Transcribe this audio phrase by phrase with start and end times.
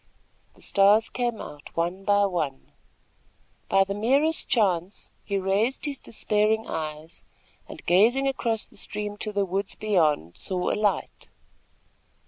[0.55, 2.71] The stars came out one by one.
[3.69, 7.23] By the merest chance, he raised his despairing eyes
[7.69, 11.29] and, gazing across the stream to the woods beyond, saw a light.